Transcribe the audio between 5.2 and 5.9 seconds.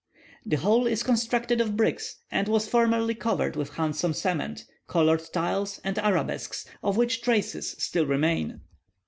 tiles,